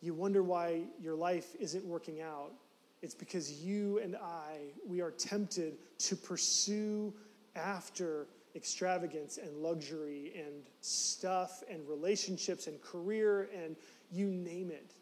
[0.00, 2.50] You wonder why your life isn't working out
[3.04, 7.12] it's because you and I, we are tempted to pursue
[7.54, 13.76] after extravagance and luxury and stuff and relationships and career and
[14.10, 14.94] you name it,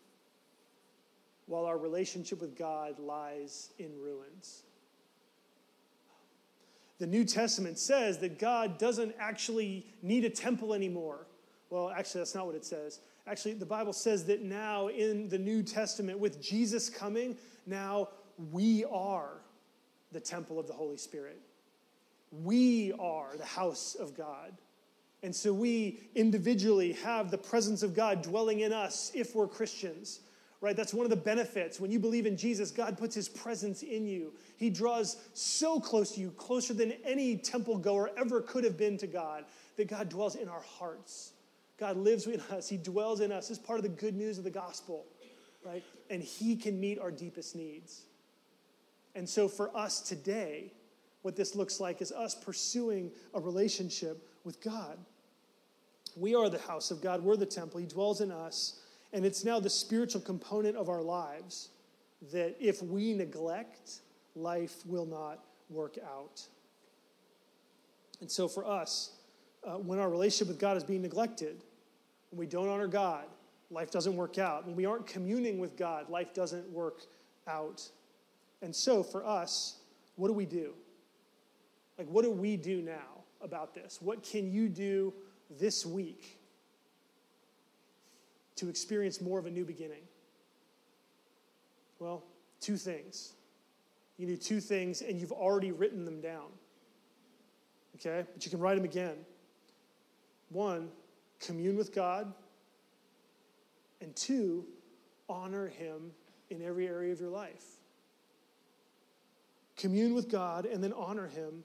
[1.46, 4.64] while our relationship with God lies in ruins.
[6.98, 11.28] The New Testament says that God doesn't actually need a temple anymore.
[11.70, 12.98] Well, actually, that's not what it says.
[13.28, 18.08] Actually, the Bible says that now in the New Testament, with Jesus coming, now
[18.50, 19.42] we are
[20.12, 21.40] the temple of the Holy Spirit.
[22.42, 24.52] We are the house of God.
[25.22, 30.20] And so we individually have the presence of God dwelling in us if we're Christians,
[30.60, 30.74] right?
[30.74, 31.78] That's one of the benefits.
[31.78, 34.32] When you believe in Jesus, God puts his presence in you.
[34.56, 38.96] He draws so close to you, closer than any temple goer ever could have been
[38.98, 39.44] to God,
[39.76, 41.32] that God dwells in our hearts.
[41.78, 43.48] God lives in us, he dwells in us.
[43.48, 45.04] This is part of the good news of the gospel,
[45.64, 45.82] right?
[46.12, 48.02] And he can meet our deepest needs.
[49.14, 50.72] And so for us today,
[51.22, 54.98] what this looks like is us pursuing a relationship with God.
[56.16, 58.80] We are the house of God, we're the temple, He dwells in us,
[59.14, 61.70] and it's now the spiritual component of our lives
[62.30, 64.00] that if we neglect,
[64.36, 66.42] life will not work out.
[68.20, 69.12] And so for us,
[69.64, 71.62] uh, when our relationship with God is being neglected,
[72.30, 73.24] when we don't honor God,
[73.72, 74.66] life doesn't work out.
[74.66, 77.02] When we aren't communing with God, life doesn't work
[77.48, 77.88] out.
[78.60, 79.78] And so for us,
[80.16, 80.74] what do we do?
[81.98, 83.98] Like, what do we do now about this?
[84.00, 85.12] What can you do
[85.58, 86.38] this week
[88.56, 90.02] to experience more of a new beginning?
[91.98, 92.22] Well,
[92.60, 93.32] two things.
[94.18, 96.46] You do two things, and you've already written them down.
[97.96, 98.26] Okay?
[98.32, 99.16] But you can write them again.
[100.50, 100.90] One,
[101.40, 102.32] commune with God.
[104.02, 104.66] And two,
[105.28, 106.10] honor Him
[106.50, 107.64] in every area of your life.
[109.76, 111.64] Commune with God and then honor Him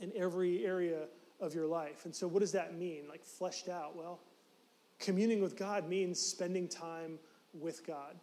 [0.00, 1.04] in every area
[1.40, 2.04] of your life.
[2.04, 3.04] And so, what does that mean?
[3.08, 3.96] Like, fleshed out?
[3.96, 4.20] Well,
[4.98, 7.18] communing with God means spending time
[7.54, 8.16] with God.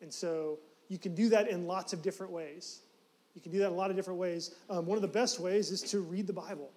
[0.00, 2.80] And so, you can do that in lots of different ways.
[3.34, 4.54] You can do that in a lot of different ways.
[4.70, 6.70] Um, one of the best ways is to read the Bible.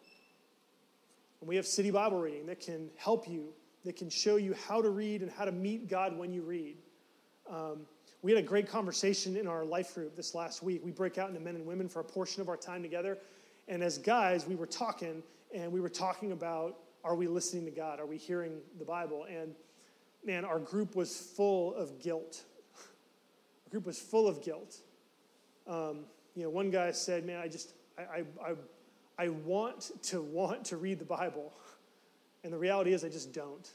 [1.40, 3.54] And we have City Bible Reading that can help you,
[3.86, 6.78] that can show you how to read and how to meet God when you read.
[7.50, 7.82] Um,
[8.22, 10.82] we had a great conversation in our life group this last week.
[10.84, 13.18] We break out into men and women for a portion of our time together.
[13.68, 17.72] And as guys, we were talking, and we were talking about are we listening to
[17.72, 18.00] God?
[18.00, 19.26] Are we hearing the Bible?
[19.28, 19.56] And
[20.24, 22.44] man, our group was full of guilt.
[23.66, 24.78] Our group was full of guilt.
[25.68, 26.02] Um,
[26.36, 30.66] you know, one guy said, "Man, I just, I, I, I, I want to want
[30.66, 31.54] to read the Bible,
[32.44, 33.70] and the reality is, I just don't."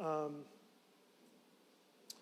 [0.00, 0.44] Um,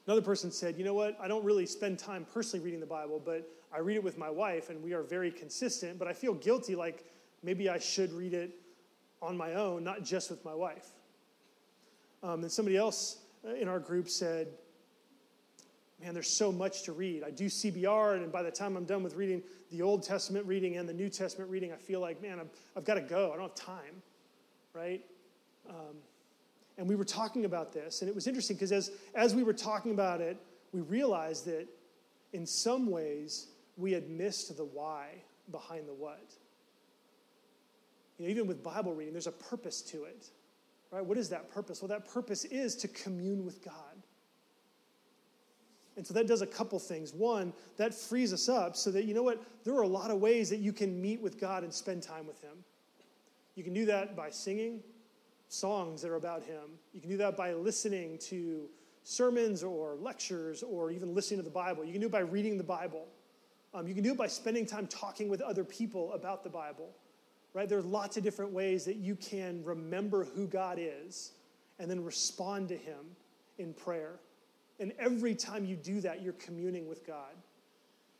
[0.07, 1.17] Another person said, You know what?
[1.21, 4.31] I don't really spend time personally reading the Bible, but I read it with my
[4.31, 7.05] wife and we are very consistent, but I feel guilty like
[7.43, 8.51] maybe I should read it
[9.23, 10.89] on my own, not just with my wife.
[12.23, 14.49] Um, and somebody else uh, in our group said,
[16.03, 17.23] Man, there's so much to read.
[17.25, 20.77] I do CBR, and by the time I'm done with reading the Old Testament reading
[20.77, 23.31] and the New Testament reading, I feel like, man, I've, I've got to go.
[23.33, 24.03] I don't have time,
[24.75, 25.03] right?
[25.69, 25.97] Um,
[26.77, 29.53] and we were talking about this, and it was interesting because as, as we were
[29.53, 30.37] talking about it,
[30.73, 31.67] we realized that
[32.33, 35.11] in some ways we had missed the why
[35.51, 36.35] behind the what.
[38.19, 40.29] You know, even with Bible reading, there's a purpose to it.
[40.91, 41.05] Right?
[41.05, 41.81] What is that purpose?
[41.83, 43.75] Well, that purpose is to commune with God.
[45.97, 47.13] And so that does a couple things.
[47.13, 50.21] One, that frees us up so that, you know what, there are a lot of
[50.21, 52.65] ways that you can meet with God and spend time with Him.
[53.55, 54.81] You can do that by singing,
[55.49, 56.79] songs that are about him.
[56.93, 58.69] You can do that by listening to
[59.05, 61.85] sermons or lectures or even listening to the Bible.
[61.85, 63.07] You can do it by reading the Bible.
[63.73, 66.91] Um, you can do it by spending time talking with other people about the Bible.
[67.53, 67.69] Right?
[67.69, 71.33] There's lots of different ways that you can remember who God is
[71.79, 73.17] and then respond to him
[73.59, 74.19] in prayer.
[74.81, 77.35] And every time you do that, you're communing with God.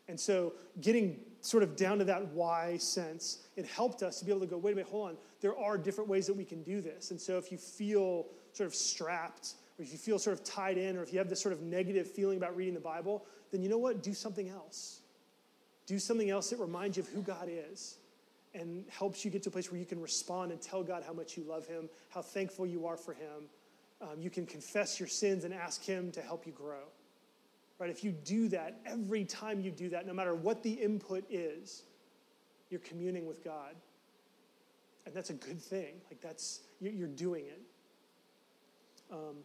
[0.09, 4.31] And so, getting sort of down to that why sense, it helped us to be
[4.31, 5.17] able to go, wait a minute, hold on.
[5.41, 7.11] There are different ways that we can do this.
[7.11, 10.79] And so, if you feel sort of strapped, or if you feel sort of tied
[10.79, 13.63] in, or if you have this sort of negative feeling about reading the Bible, then
[13.63, 14.03] you know what?
[14.03, 15.01] Do something else.
[15.87, 17.99] Do something else that reminds you of who God is
[18.55, 21.13] and helps you get to a place where you can respond and tell God how
[21.13, 23.49] much you love Him, how thankful you are for Him.
[24.01, 26.85] Um, you can confess your sins and ask Him to help you grow.
[27.79, 27.91] Right?
[27.91, 31.83] If you do that, every time you do that, no matter what the input is,
[32.71, 33.75] you're communing with God.
[35.07, 35.97] And that's a good thing.
[36.11, 37.61] Like that's, you're doing it.
[39.13, 39.37] Um,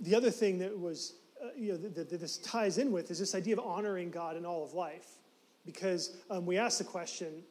[0.00, 3.18] the other thing that was, uh, you know, that, that, this ties in with is
[3.18, 5.18] this idea of honoring God in all of life.
[5.66, 7.42] Because um, we asked the question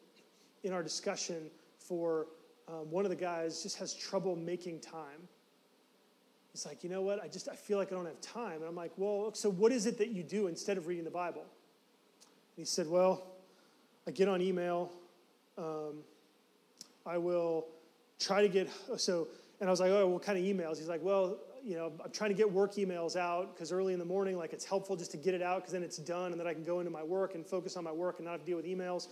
[0.63, 2.27] in our discussion for
[2.67, 5.27] um, one of the guys just has trouble making time
[6.51, 7.23] He's like, you know what?
[7.23, 8.57] I just I feel like I don't have time.
[8.57, 11.11] And I'm like, well, so what is it that you do instead of reading the
[11.11, 11.41] Bible?
[11.41, 13.23] And he said, well,
[14.07, 14.91] I get on email.
[15.57, 16.03] Um,
[17.05, 17.67] I will
[18.19, 19.27] try to get so.
[19.59, 20.77] And I was like, oh, what kind of emails?
[20.77, 23.99] He's like, well, you know, I'm trying to get work emails out because early in
[23.99, 26.39] the morning, like it's helpful just to get it out because then it's done and
[26.39, 28.39] then I can go into my work and focus on my work and not have
[28.41, 29.07] to deal with emails.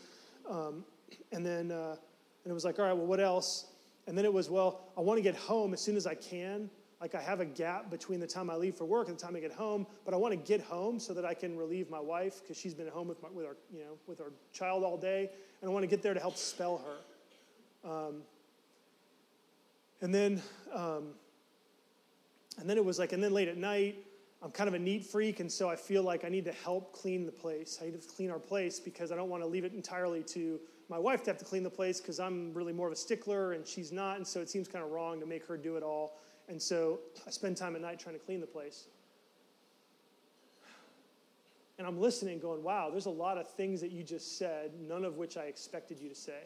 [0.50, 0.84] Um,
[1.32, 1.96] and then uh,
[2.44, 3.68] and it was like, all right, well, what else?
[4.08, 6.70] And then it was, well, I want to get home as soon as I can.
[7.02, 9.36] Like I have a gap between the time I leave for work and the time
[9.36, 12.00] I get home, but I want to get home so that I can relieve my
[12.00, 14.84] wife because she's been at home with, my, with our, you know, with our child
[14.84, 15.30] all day,
[15.62, 16.84] and I want to get there to help spell
[17.84, 17.90] her.
[17.90, 18.16] Um,
[20.02, 20.42] and then,
[20.74, 21.10] um,
[22.58, 23.96] and then it was like, and then late at night,
[24.42, 26.94] I'm kind of a neat freak, and so I feel like I need to help
[26.94, 27.80] clean the place.
[27.82, 30.60] I need to clean our place because I don't want to leave it entirely to
[30.90, 33.54] my wife to have to clean the place because I'm really more of a stickler
[33.54, 35.84] and she's not, and so it seems kind of wrong to make her do it
[35.84, 36.20] all.
[36.50, 38.86] And so I spend time at night trying to clean the place.
[41.78, 45.06] And I'm listening, going, wow, there's a lot of things that you just said, none
[45.06, 46.42] of which I expected you to say.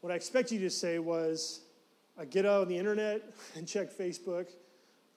[0.00, 1.60] What I expected you to say was,
[2.18, 3.22] I get out on the internet
[3.56, 4.46] and check Facebook.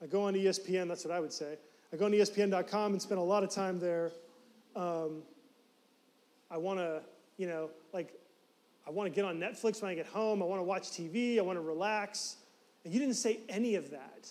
[0.02, 1.58] I go on ESPN, that's what I would say.
[1.94, 4.12] I go on ESPN.com and spend a lot of time there.
[4.76, 5.22] Um,
[6.52, 7.02] I want to,
[7.38, 8.14] you know, like,
[8.88, 10.42] I want to get on Netflix when I get home.
[10.42, 11.38] I want to watch TV.
[11.38, 12.38] I want to relax.
[12.86, 14.30] And you didn't say any of that.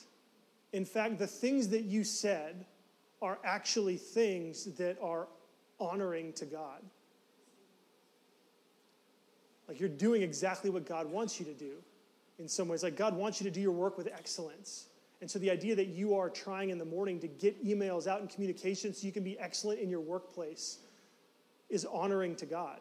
[0.73, 2.65] In fact, the things that you said
[3.21, 5.29] are actually things that are
[5.79, 6.81] honoring to God.
[9.69, 11.75] Like you're doing exactly what God wants you to do
[12.39, 12.83] in some ways.
[12.83, 14.87] Like God wants you to do your work with excellence.
[15.21, 18.21] And so the idea that you are trying in the morning to get emails out
[18.21, 20.79] in communication so you can be excellent in your workplace
[21.69, 22.81] is honoring to God.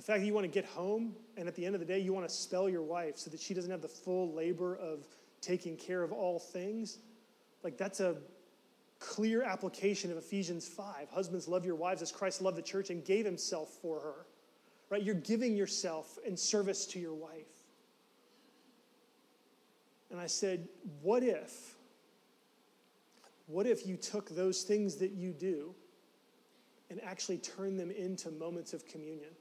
[0.00, 1.98] The fact that you want to get home and at the end of the day
[1.98, 5.06] you want to spell your wife so that she doesn't have the full labor of
[5.42, 7.00] taking care of all things,
[7.62, 8.16] like that's a
[8.98, 11.10] clear application of Ephesians 5.
[11.10, 14.26] Husbands, love your wives as Christ loved the church and gave himself for her.
[14.88, 15.02] Right?
[15.02, 17.52] You're giving yourself in service to your wife.
[20.10, 20.66] And I said,
[21.02, 21.74] what if
[23.48, 25.74] what if you took those things that you do
[26.88, 29.32] and actually turned them into moments of communion?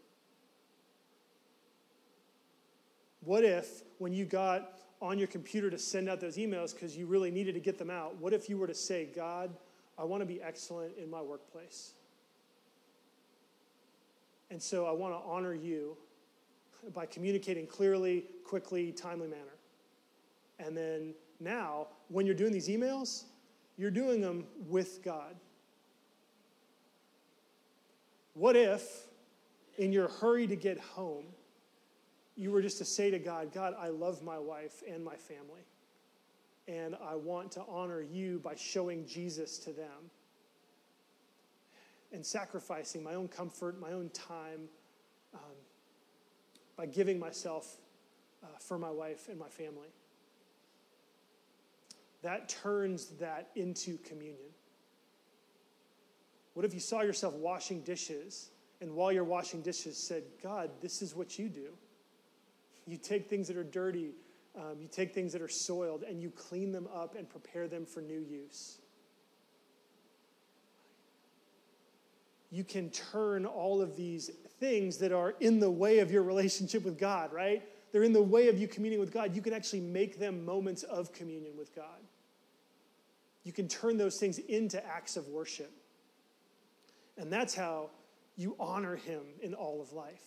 [3.22, 7.06] What if, when you got on your computer to send out those emails because you
[7.06, 9.52] really needed to get them out, what if you were to say, God,
[9.98, 11.94] I want to be excellent in my workplace?
[14.52, 15.96] And so I want to honor you
[16.94, 19.44] by communicating clearly, quickly, timely manner.
[20.60, 23.24] And then now, when you're doing these emails,
[23.78, 25.36] you're doing them with God.
[28.34, 29.08] What if,
[29.78, 31.26] in your hurry to get home,
[32.40, 35.66] you were just to say to God, God, I love my wife and my family,
[36.68, 40.10] and I want to honor you by showing Jesus to them
[42.14, 44.70] and sacrificing my own comfort, my own time,
[45.34, 45.58] um,
[46.78, 47.78] by giving myself
[48.42, 49.90] uh, for my wife and my family
[52.22, 54.50] that turns that into communion.
[56.54, 58.50] What if you saw yourself washing dishes
[58.82, 61.70] and while you're washing dishes said, God, this is what you do?
[62.90, 64.12] You take things that are dirty,
[64.56, 67.86] um, you take things that are soiled, and you clean them up and prepare them
[67.86, 68.80] for new use.
[72.52, 76.84] You can turn all of these things that are in the way of your relationship
[76.84, 77.62] with God, right?
[77.92, 79.36] They're in the way of you communing with God.
[79.36, 82.00] You can actually make them moments of communion with God.
[83.44, 85.72] You can turn those things into acts of worship.
[87.18, 87.92] And that's how
[88.36, 90.24] you honor him in all of life.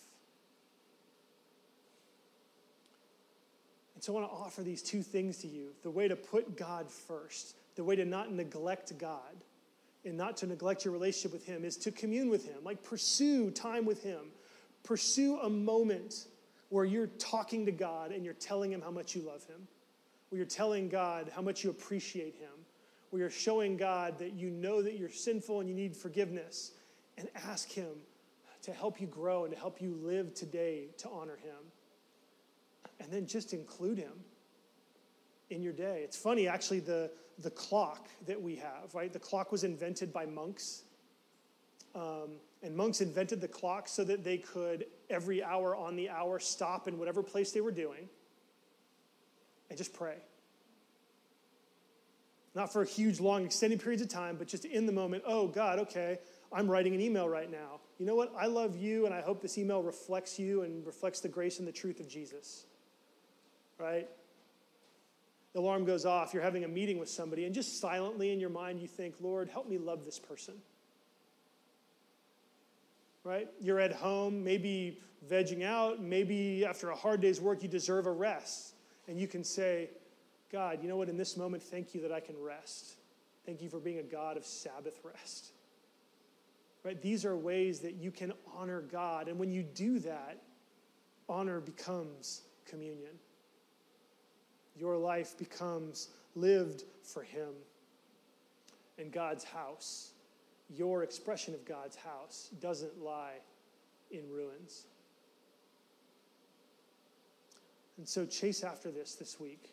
[4.03, 6.57] And so I want to offer these two things to you the way to put
[6.57, 9.33] God first, the way to not neglect God
[10.03, 13.49] and not to neglect your relationship with him is to commune with him, like pursue
[13.49, 14.25] time with him.
[14.83, 16.27] Pursue a moment
[16.67, 19.69] where you're talking to God and you're telling him how much you love him,
[20.27, 22.51] where you're telling God how much you appreciate him,
[23.09, 26.71] where you're showing God that you know that you're sinful and you need forgiveness,
[27.17, 27.93] and ask Him
[28.63, 31.55] to help you grow and to help you live today to honor Him.
[32.99, 34.13] And then just include Him
[35.49, 36.01] in your day.
[36.03, 39.11] It's funny, actually, the, the clock that we have, right?
[39.11, 40.83] The clock was invented by monks.
[41.95, 46.39] Um, and monks invented the clock so that they could, every hour on the hour,
[46.39, 48.09] stop in whatever place they were doing
[49.69, 50.17] and just pray.
[52.55, 55.47] Not for a huge, long, extended periods of time, but just in the moment, oh,
[55.47, 56.19] God, okay,
[56.51, 57.81] I'm writing an email right now.
[57.97, 58.31] You know what?
[58.37, 61.67] I love you, and I hope this email reflects you and reflects the grace and
[61.67, 62.65] the truth of Jesus.
[63.77, 64.07] Right?
[65.53, 68.49] The alarm goes off, you're having a meeting with somebody, and just silently in your
[68.49, 70.55] mind, you think, Lord, help me love this person.
[73.23, 73.47] right?
[73.59, 74.99] You're at home, maybe
[75.29, 78.73] vegging out, maybe after a hard day's work, you deserve a rest.
[79.07, 79.89] And you can say,
[80.51, 82.95] God, you know what, in this moment, thank you that I can rest.
[83.45, 85.51] Thank you for being a God of Sabbath rest.
[86.83, 87.01] Right?
[87.01, 89.27] These are ways that you can honor God.
[89.27, 90.41] And when you do that,
[91.29, 93.11] honor becomes communion.
[94.75, 97.49] Your life becomes lived for Him
[98.97, 100.11] and God's house.
[100.69, 103.39] Your expression of God's house doesn't lie
[104.11, 104.85] in ruins.
[107.97, 109.69] And so chase after this this week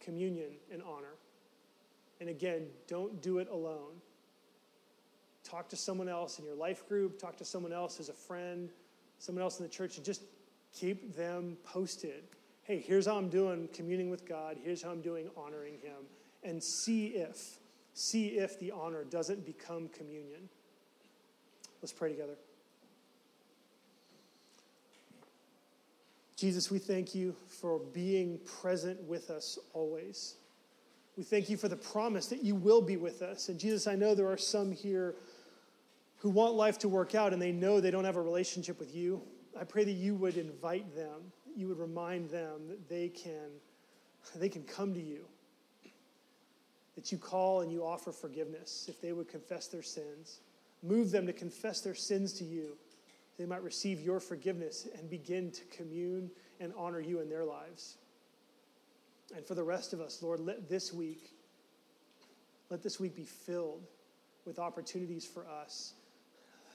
[0.00, 1.14] communion and honor.
[2.20, 4.00] And again, don't do it alone.
[5.44, 8.70] Talk to someone else in your life group, talk to someone else as a friend,
[9.18, 10.22] someone else in the church, and just
[10.72, 12.24] keep them posted.
[12.62, 16.06] Hey, here's how I'm doing communing with God, here's how I'm doing honoring Him.
[16.42, 17.58] And see if,
[17.94, 20.48] see if the honor doesn't become communion.
[21.82, 22.36] Let's pray together.
[26.36, 30.36] Jesus, we thank you for being present with us always.
[31.18, 33.50] We thank you for the promise that you will be with us.
[33.50, 35.16] And Jesus, I know there are some here
[36.16, 38.94] who want life to work out and they know they don't have a relationship with
[38.94, 39.20] you.
[39.58, 43.50] I pray that you would invite them, you would remind them that they can,
[44.36, 45.24] they can come to you,
[46.94, 50.40] that you call and you offer forgiveness if they would confess their sins.
[50.82, 52.76] Move them to confess their sins to you
[53.40, 56.30] they might receive your forgiveness and begin to commune
[56.60, 57.96] and honor you in their lives.
[59.34, 61.32] And for the rest of us, Lord, let this week,
[62.68, 63.86] let this week be filled
[64.44, 65.94] with opportunities for us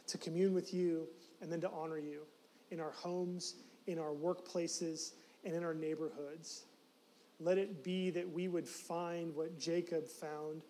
[0.08, 1.08] to commune with you
[1.40, 2.22] and then to honor you
[2.72, 3.54] in our homes,
[3.88, 5.12] in our workplaces,
[5.44, 6.64] and in our neighborhoods.
[7.40, 10.64] Let it be that we would find what Jacob found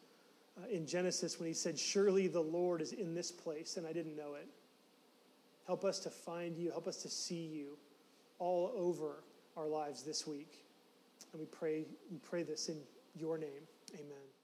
[0.58, 3.94] uh, in Genesis when he said, Surely the Lord is in this place, and I
[3.94, 4.48] didn't know it.
[5.68, 6.72] Help us to find you.
[6.72, 7.78] Help us to see you
[8.40, 9.24] all over
[9.58, 10.66] our lives this week.
[11.32, 12.78] And we pray, we pray this in
[13.16, 13.68] your name.
[13.94, 14.35] Amen.